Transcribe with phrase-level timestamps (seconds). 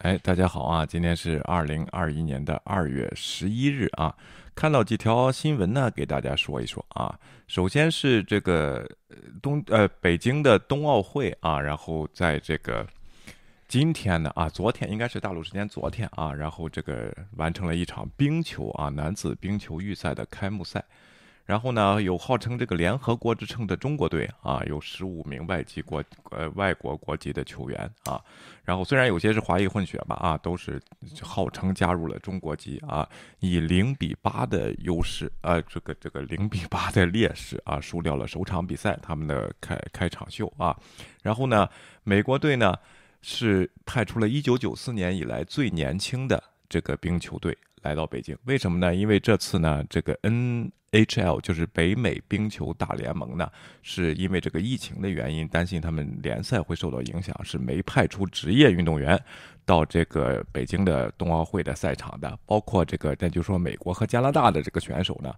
[0.00, 0.86] 哎，大家好啊！
[0.86, 4.16] 今天是二零二一年的二月十一日啊，
[4.54, 7.18] 看到几条新闻呢，给大家说一说啊。
[7.46, 8.88] 首先是这个
[9.42, 12.86] 冬呃北京的冬奥会啊，然后在这个
[13.68, 20.82] 今天呢啊，昨天应该是大陆时间昨天啊，然后这个完成了一场冰球啊男子冰球预赛的开幕赛。
[21.50, 28.22] 然后呢，有号称这个联合国之称的中国队啊，有十五名外籍国呃外国国籍的球员啊。
[28.62, 30.80] 然后虽然有些是华裔混血吧啊，都是
[31.20, 33.04] 号称加入了中国籍啊，
[33.40, 40.78] 以零比八的优势呃这个这个零比八的劣势啊，输掉了首场比赛他们的开开场秀啊。
[41.20, 41.68] 然后呢，
[42.04, 42.76] 美国队呢
[43.22, 48.94] 是派出了一九九四年以来最年轻的这个冰球队来到北京，为什么呢？
[48.94, 50.70] 因为这次呢，这个 N。
[50.92, 51.40] H.L.
[51.40, 53.48] 就是北美冰球大联盟呢，
[53.82, 59.16] 是因为这个疫情的原因，担心他们联赛会受到影响，是没派出职业运动员
[59.64, 62.36] 到这个北京的冬奥会的赛场的。
[62.44, 65.32] 包括这个，那就说美国和加拿大的这个选手呢，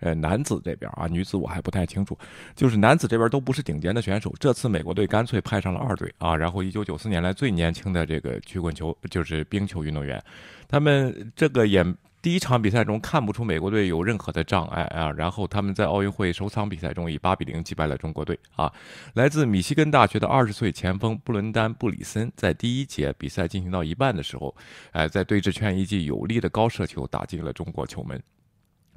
[0.00, 2.18] 呃，男子这边啊，女子我还不太清楚，
[2.54, 4.34] 就是男子这边都不是顶尖的选手。
[4.38, 10.22] 这次美国队干脆派上了二队啊，然后一九九四年来最年轻的这个曲棍球就是冰球运动员，
[10.68, 11.82] 他们这个也。
[12.20, 18.72] 第一场比赛中看不出美国队有任何的障碍啊，然后他们在奥运会首场比赛中以八比零击败了中国队啊。
[19.14, 24.54] 来自密西根大学的二十岁前锋布伦丹·布里森在第一节比赛进行到一半的时候，
[24.90, 28.20] 哎，在对峙圈一记有力的高射球打进了中国球门。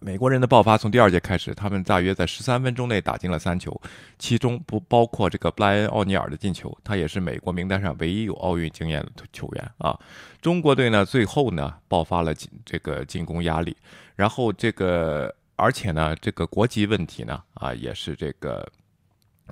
[0.00, 3.80] 美国人的爆发从第二节开始，他们大约在十三分钟内打进了三球，
[4.18, 9.98] 其中不包括这个布莱恩·奥尼尔的进球，他也是美国名单上唯一有奥运经验的球员啊。
[10.40, 12.32] 中国队呢，最后呢爆发了
[12.64, 13.76] 这个进攻压力，
[14.14, 18.66] 然后这个而且呢，这个国籍问题呢啊，也是这个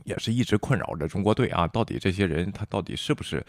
[0.04, 1.66] 也是一直困扰着中国队啊。
[1.66, 3.44] 到底这些人他到底是不是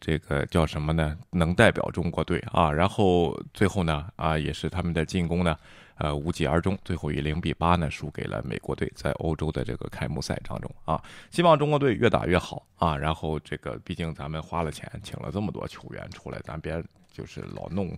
[0.00, 1.16] 这个叫什么呢？
[1.30, 2.72] 能代表中国队啊？
[2.72, 5.56] 然后最后呢啊，也是他们的进攻呢。
[6.00, 12.96] 呃，无疾而终，最后以零比八呢输给了美国队，在欧洲的这个开幕赛当中啊，希望中国队越打越好啊。
[12.96, 17.94] 然后这个，毕竟咱们花了钱请了这么多球员出来，咱别就是老弄，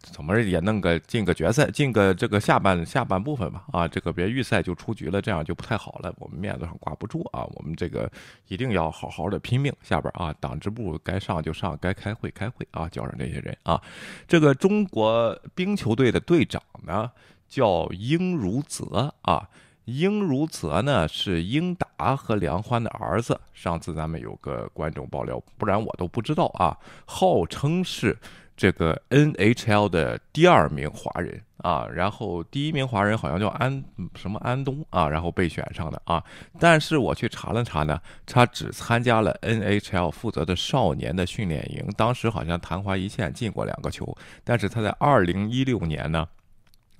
[0.00, 7.44] 怎么也弄个进个决赛，进个这个下半下半部分吧啊，这个别预赛就出局了，这样就不太好了，我们面子上挂不住啊。
[7.54, 8.10] 我们这个
[8.48, 13.82] 一定要好好的拼命，下边啊，党支部该上就上，该开会开会啊，叫上这些人啊。
[14.26, 17.10] 这个中国冰球队的队长呢？
[17.52, 19.46] 叫英如泽啊，
[19.84, 23.38] 英如泽呢是英达和梁欢的儿子。
[23.52, 26.74] 上次咱们有个观众爆料，不然我都不知道啊。
[27.04, 28.16] 号称是
[28.56, 36.24] 这个 NHL 的第二名华人啊，然后第一名华人好像叫安什么安东啊，然后被选上的啊。
[36.58, 46.26] 但是我去查了查呢，他只参加了 NHL 负责的少年的训练营，当时好像昙花一现进过两个球，但是他在二零一六年呢。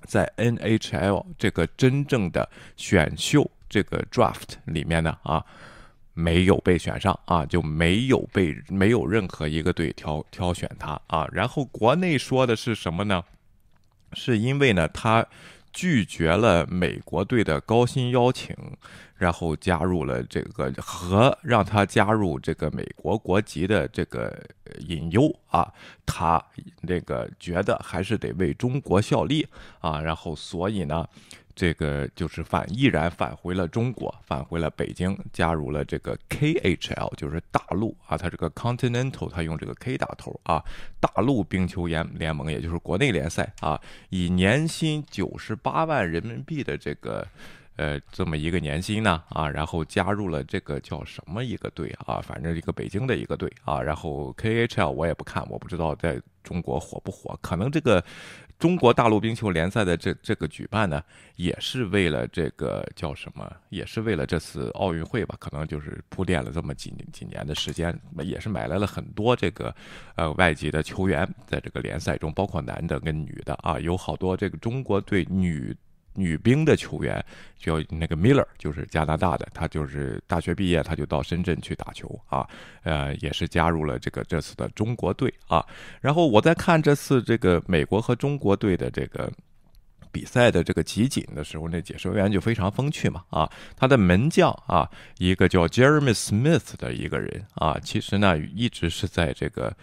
[0.05, 5.43] 在 NHL 这个真正的选秀这个 draft 里面呢啊，
[6.13, 11.27] 没有被选上啊，就没有被没有任何一个队挑挑选他啊。
[11.31, 13.23] 然后国内说的是什么呢？
[14.13, 15.25] 是因为呢他。
[15.73, 18.55] 拒绝了美国队的高薪邀请，
[19.17, 24.41] 然后加入了这个和让他加入这个美国国籍的这个
[24.87, 25.73] 隐忧啊，
[26.05, 26.41] 他
[26.81, 29.45] 那个觉得还是得为中国效力
[29.79, 31.05] 啊，然后所以呢。
[31.55, 40.63] 这个就是返，毅然返回了中国，返回了北京，加入了这个 KHL，就是大陆啊，他这个 Continental，他用这个 K 打头啊，
[40.99, 47.27] 大陆冰球联联盟，也就是国内联赛啊，以年薪九十八万人民币的这个
[47.75, 58.03] 呃这么一个年薪呢啊，然后加入了这个叫什么一个队啊，反正一个北京的一个队啊，然后 KHL 我也不看，我不知道在中国火不火，可能这个。
[58.59, 61.03] 中国大陆冰球联赛的这这个举办呢，
[61.35, 63.51] 也是为了这个叫什么？
[63.69, 65.35] 也是为了这次奥运会吧？
[65.37, 69.75] 可能就是铺垫了这么几几年的时间，也是买来了很多这个
[70.15, 75.75] 呃外籍的球员，在这个联赛中，包括男的跟女的啊，有好多这个中国队女。
[76.15, 77.23] 女兵的球员
[77.57, 82.47] 叫那个 Miller，就是加拿大的，他就是大学毕业他就到深圳去打球啊，
[82.83, 85.65] 呃，也是加入了这个这次的中国队啊。
[86.01, 89.31] 然后我在看这次这个美国和中国队的这个。
[90.13, 94.87] 比赛的这个集锦的时候，那解说员就非常风趣嘛啊，他的门将啊，
[95.17, 99.75] 一个叫 Jeremy Smith 的一个人啊，其实呢一直是在这个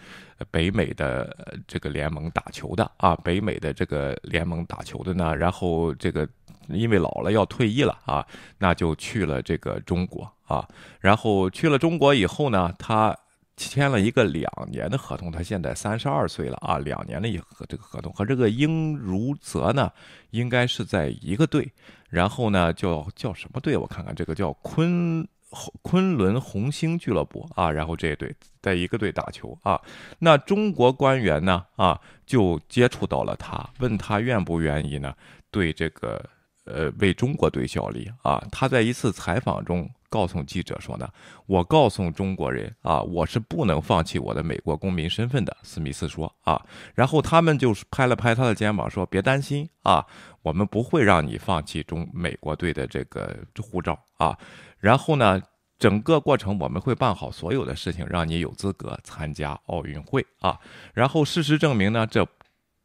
[0.49, 6.27] 北美的这个联盟打球的啊，北美的这个联盟打球的呢，然后这个
[6.69, 8.25] 因为老了要退役了啊，
[8.57, 10.65] 那就去了这个中国啊，
[11.01, 13.15] 然后去了中国以后呢，他
[13.57, 19.91] 签了一个两年的合同，他现在三十二岁了啊，两年的一和这个合同和这个英如泽呢，
[20.31, 21.71] 应该是在一个队，
[22.09, 23.77] 然后呢叫叫什么队？
[23.77, 25.27] 我看看，这个叫昆
[25.83, 29.79] 昆仑红星俱乐部啊，然后这一队在一个队打球啊。
[30.17, 35.13] 那中国官员呢啊，就接触到了他，问他愿不愿意呢？
[35.51, 36.23] 对这个
[36.65, 38.43] 呃为中国队效力啊。
[38.51, 39.87] 他在一次采访中。
[40.11, 41.07] 告诉记者说呢，
[41.45, 45.55] 我告诉中国人啊，我是不能放弃我的美国公民身份的。
[45.63, 46.61] 斯密斯说啊，
[46.93, 50.05] 然后他们就是拍了拍他的肩膀说，别担心啊，
[50.41, 54.37] 我们不会让你放弃中美国队的这个护照啊。
[54.77, 55.41] 然后呢，
[55.79, 60.59] 整个过程我们会办好所有的事情，让你有资格参加奥运会啊。
[60.93, 62.27] 然后事实证明呢，这。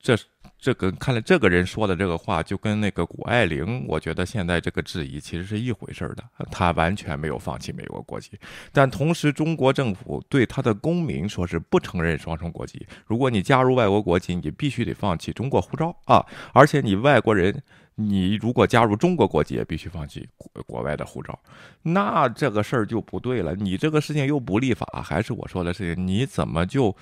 [0.06, 0.16] 这
[0.56, 6.22] 这个看来这个人说的这个话，就跟那个谷爱凌，我觉得现在这个质疑其实是一回事儿的。
[6.48, 8.38] 他完全没有放弃美国国籍，
[8.72, 12.86] 但同时中国政府对他的公民说是不承认双重国籍。
[13.04, 16.24] 如果你加入外国国籍，你必须得放弃中国护照啊！
[16.52, 17.60] 而且你外国人，
[17.96, 21.36] 你如果加入中国国籍，也必须放弃国国外的护照。
[21.82, 23.56] 那这个事儿就不对了。
[23.56, 26.96] 你这个事情又不立法，还是我说的事情，你怎么就？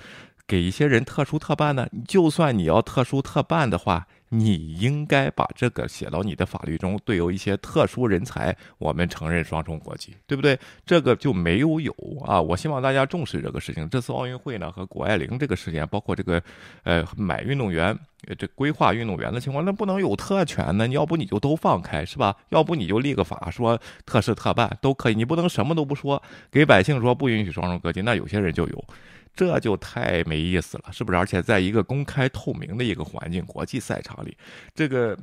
[0.47, 1.87] 给一些人特殊特办呢？
[2.07, 6.99] 就算你要特殊特办的话，你应该把这个写到你的法律中。
[7.03, 10.59] 对有一些特殊人才，我们承认双重国籍，对不对？
[10.85, 11.91] 这个就没有有
[12.23, 12.39] 啊！
[12.39, 13.89] 我希望大家重视这个事情。
[13.89, 16.41] 这次奥运会呢，和谷爱凌这个事件，包括这个
[16.83, 17.97] 呃买运动员、
[18.37, 20.85] 这规划运动员的情况，那不能有特权呢？
[20.85, 22.35] 你要不你就都放开是吧？
[22.49, 26.21] 要不你就立个法说特事特办都可以，你不能什么都不说，
[26.51, 28.85] 给百姓说不允许双重国籍，那有些人就有。
[29.35, 31.17] 这就太没意思了，是不是？
[31.17, 34.37] 而且在一个公开透明的一个环境，国际赛场里，
[34.73, 35.17] 这个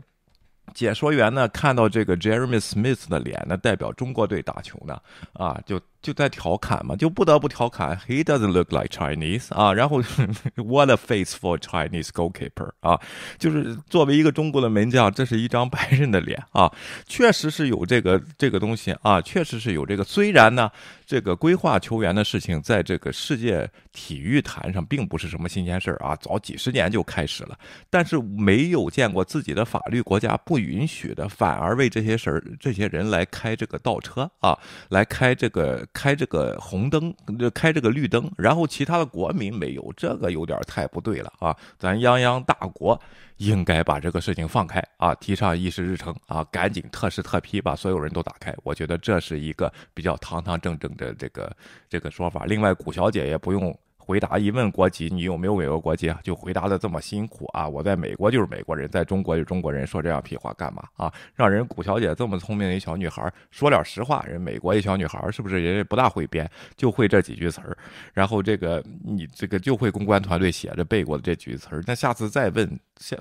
[0.75, 5.01] 解说员呢，看到这个 Jeremy Smith 的脸呢，代表中国队打球呢，
[5.33, 5.81] 啊，就。
[6.03, 10.03] 就在调侃嘛，就不得不调侃，He doesn't look like Chinese 啊，然后
[10.57, 13.01] What a face for Chinese goalkeeper 啊，
[13.39, 16.73] 就是作为一个中国的门将，这是一张白人的脸啊，
[17.07, 20.03] 确实是有这个这个东西啊，确实是有这个。
[20.03, 20.69] 虽然呢，
[21.07, 27.57] 这个规划球员的事情，在这个世界体育坛上并不是什么新鲜事儿啊，早几十年就开始了，
[27.89, 34.59] 但是没有见过自己的法律国家不允许的，反而为这些事儿、这些人来开这个倒车啊，
[34.89, 35.87] 来开这个。
[35.93, 37.15] 开这个红灯，
[37.55, 41.57] 开这个绿灯，然后其他的国民没有，这个有点太不对了啊！
[41.79, 43.01] 咱泱泱大国
[43.37, 48.55] 应该把这个事情放开啊，提上议事日程啊，赶紧特事特批，把所有人都打开。
[48.63, 51.55] 我觉得这是一个比较堂堂正正的这个
[51.89, 52.45] 这个说法。
[52.47, 53.77] 另外，谷小姐也不用。
[54.05, 56.19] 回答一问国籍，你有没有美国国籍啊？
[56.25, 57.69] 就回答的这么辛苦啊！
[57.69, 61.13] 我在美国就是美国人，在中国就中国人，说这样屁话干嘛啊？
[61.37, 67.77] 让人谷小姐这么聪明的一小女孩说点实话，人美国一小女孩是不是人家不大会编，就会这几句词儿，
[68.13, 72.69] 然后这个你这个就会公关团队写着背过的这几句词儿，那下次再问，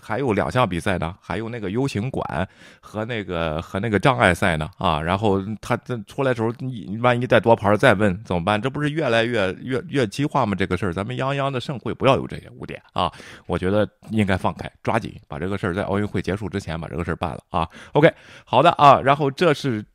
[0.02, 2.48] 还有两项比赛呢，还有那个 U 型馆
[2.82, 5.02] 和那个和那个障碍赛呢啊！
[5.02, 8.62] 然后他这出来的时候，你万一再多盘再问怎么办？
[8.62, 10.54] 这不是越来越越越激化吗？
[10.54, 10.82] 这个。
[10.82, 13.12] 事儿，咱们泱泱的盛会不要有这些污点啊！
[13.46, 18.12] 我觉得应该放开，抓紧把这个事儿在奥运会结束之前把这个事儿办了啊！OK，
[18.44, 19.86] 好的啊，然后这是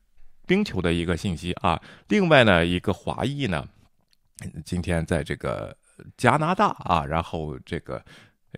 [0.47, 1.83] 冰球的一个信息啊。
[2.07, 3.67] 另外呢，一个华裔呢，
[4.65, 5.77] 今天在这个
[6.17, 8.01] 加拿大啊，然后这个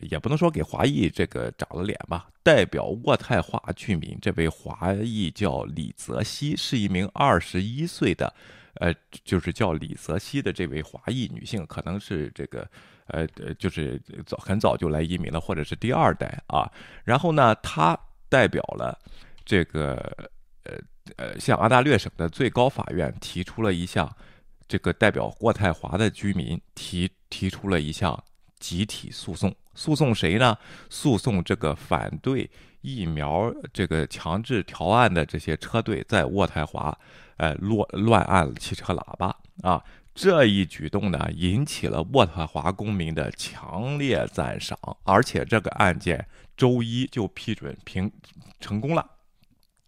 [0.02, 8.32] 也不能说给华裔这个长了脸吧，代表渥太华居民，这位华裔叫李泽西，是一名二十一岁的。
[8.74, 8.94] 呃，
[9.24, 12.60] 就是叫李泽西的这位华裔女性，可能是这个，
[13.06, 16.70] 呃呃，就是早很早就来移民了，或者是第二代啊。
[17.02, 18.96] 然后呢，她代表了
[19.44, 19.96] 这个，
[20.62, 20.74] 呃
[21.16, 24.08] 呃，向安大略省的最高法院提出了一项，
[24.68, 28.22] 这个代表渥太华的居民提提出了一项
[28.58, 30.56] 集体诉讼，诉讼谁呢？
[30.90, 32.50] 诉讼这个反对
[32.80, 36.96] 疫苗这个强制调案的这些车队在渥太华。
[37.38, 39.80] 哎，乱乱按汽车喇叭啊！
[40.12, 48.10] 这一举动呢，引起了渥太华公民的强烈赞赏，而且这个案件周一就批准评
[48.58, 49.08] 成功了。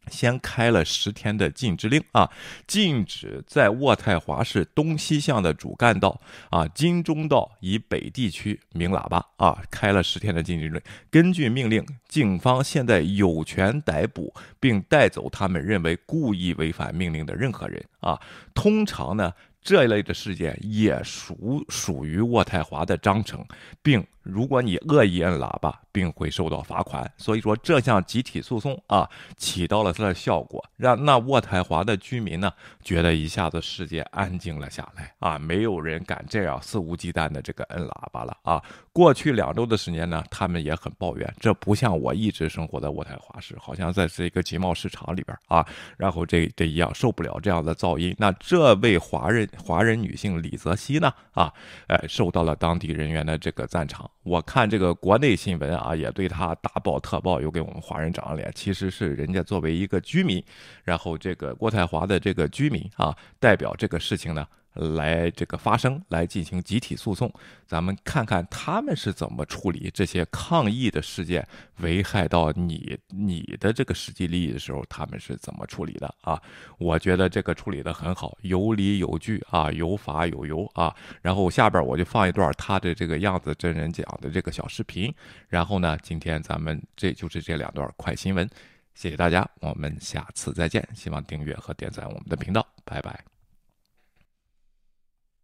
[0.09, 2.31] 先开了十天的禁止令啊，
[2.67, 10.81] 禁止在渥太华市东西向的主干道啊金钟道以北地区鸣喇叭啊，开了十天的禁止令。
[11.11, 18.19] 根据命令，警方现在有权逮捕并带走他们认为故意违反命令的任何人啊。
[18.55, 23.45] 通常呢，这一类的事件也属属于渥太华的章程，
[23.83, 27.11] 并如果你恶意摁喇叭，并会受到罚款。
[27.19, 32.51] 所以说，这项集体诉讼啊，起到了它的效果，让那渥太华的居民呢，
[32.83, 38.63] 觉得一下子世界安静了下来啊，没有人敢这样肆无忌惮的这个摁喇叭了啊。
[38.93, 48.15] 过去两周的时间呢，他们也很抱怨，这不像我一直生活在渥太华市，好像在这个集贸市场里边啊，然后这这一样受不了这样的噪音。
[48.19, 49.50] 那这位华人。
[49.59, 51.13] 华人女性李泽熙呢？
[51.33, 51.53] 啊，
[51.89, 54.11] 呃，受到了当地人员的这个赞赏。
[54.23, 58.51] 我看这个国内新闻啊，也对她大爆特爆，又给我们华人长了脸。
[58.55, 60.43] 其实是人家作为一个居民，
[60.85, 64.47] 然后这个郭太华的这个居民啊，代表这个事情呢。
[64.75, 67.33] 来这个发声，来进行集体诉讼，
[67.67, 71.47] 咱们看看他们是怎么处理这些抗议的事件，
[71.79, 76.41] 危害到你你的这个实际利益的时候，他们是怎么处理的啊？
[76.79, 80.95] 我觉得这个处理的很好，有理有据啊，有法有由啊。
[81.21, 85.13] 然后下边我就放一段他的这个样子真人讲的这个小视频。
[85.49, 88.49] 然后呢，今天咱们这就是这两段快新闻，
[88.95, 90.87] 谢谢大家，我们下次再见。
[90.95, 93.40] 希望订阅和点赞我们的频道，拜拜。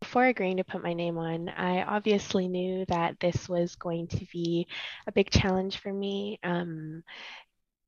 [0.00, 4.26] Before agreeing to put my name on, I obviously knew that this was going to
[4.32, 4.66] be
[5.06, 6.38] a big challenge for me.
[6.42, 7.02] Um,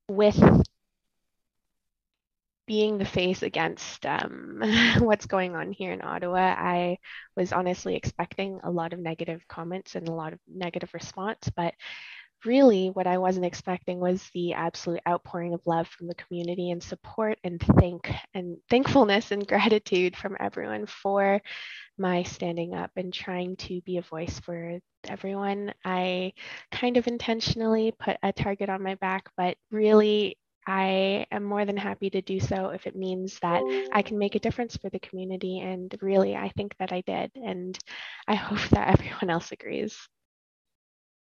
[0.09, 0.39] with
[2.69, 4.61] being the face against um,
[4.99, 6.99] what's going on here in Ottawa, I
[7.35, 11.73] was honestly expecting a lot of negative comments and a lot of negative response, but
[12.45, 16.81] really what I wasn't expecting was the absolute outpouring of love from the community and
[16.81, 21.41] support and thank and thankfulness and gratitude from everyone for
[21.97, 25.73] my standing up and trying to be a voice for everyone.
[25.83, 26.33] I
[26.71, 31.77] kind of intentionally put a target on my back, but really I am more than
[31.77, 34.99] happy to do so if it means that I can make a difference for the
[34.99, 35.59] community.
[35.61, 37.31] And really, I think that I did.
[37.35, 37.77] And
[38.27, 39.97] I hope that everyone else agrees.